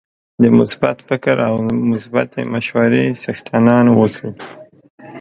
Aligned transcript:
د 0.41 0.43
مثبت 0.59 0.97
فکر 1.09 1.35
او 1.49 1.55
مثبتې 1.91 2.41
مشورې 2.53 3.05
څښتنان 3.21 3.85
اوسئ 3.95 4.29